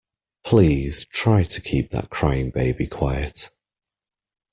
Please 0.43 1.05
try 1.05 1.43
to 1.43 1.61
keep 1.61 1.91
that 1.91 2.09
crying 2.09 2.49
baby 2.49 2.87
quiet 2.87 3.51